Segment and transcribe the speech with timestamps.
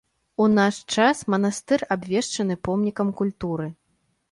[0.43, 3.71] У наш час манастыр абвешчаны помнікам культуры.